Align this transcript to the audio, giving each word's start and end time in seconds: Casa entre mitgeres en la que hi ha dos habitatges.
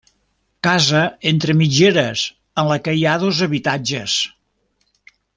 Casa 0.67 1.01
entre 1.31 1.55
mitgeres 1.59 2.23
en 2.61 2.71
la 2.73 2.77
que 2.87 2.95
hi 3.01 3.07
ha 3.11 3.17
dos 3.27 3.43
habitatges. 3.47 4.17